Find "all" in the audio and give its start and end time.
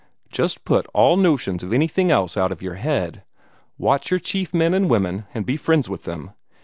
0.95-1.15